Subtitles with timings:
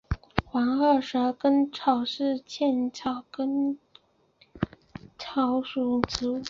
[0.45, 3.79] 黄褐蛇根草是茜草科蛇根
[5.19, 6.39] 草属的植物。